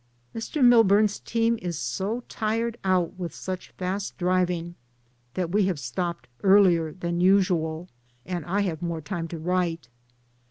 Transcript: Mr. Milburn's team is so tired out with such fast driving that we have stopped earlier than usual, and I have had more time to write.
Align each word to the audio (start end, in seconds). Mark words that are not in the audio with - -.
Mr. 0.33 0.65
Milburn's 0.65 1.19
team 1.19 1.59
is 1.61 1.77
so 1.77 2.23
tired 2.27 2.75
out 2.83 3.19
with 3.19 3.35
such 3.35 3.69
fast 3.77 4.17
driving 4.17 4.73
that 5.35 5.51
we 5.51 5.65
have 5.67 5.77
stopped 5.79 6.27
earlier 6.41 6.91
than 6.91 7.21
usual, 7.21 7.87
and 8.25 8.43
I 8.45 8.61
have 8.61 8.79
had 8.79 8.87
more 8.89 9.01
time 9.01 9.27
to 9.27 9.37
write. 9.37 9.89